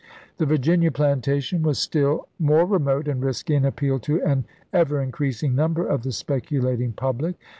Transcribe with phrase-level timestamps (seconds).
[0.37, 5.53] The Virginia 'Plantation* was still more remote and risky and appealed to an ever increasing
[5.53, 7.35] number of the speculating public.